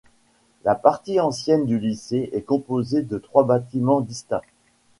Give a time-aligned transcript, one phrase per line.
[0.63, 4.41] La partie ancienne du lycée est composée de trois bâtiments distincts.